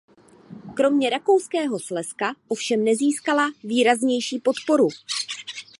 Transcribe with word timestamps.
Kromě 0.73 1.09
Rakouského 1.09 1.79
Slezska 1.79 2.35
ovšem 2.47 2.83
nezískala 2.83 3.45
výraznější 3.63 4.39
podporu. 4.39 4.87